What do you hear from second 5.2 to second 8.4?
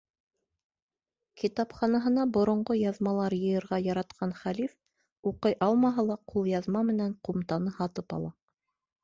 уҡый алмаһа ла, ҡулъяҙма менән ҡумтаны һатып ала.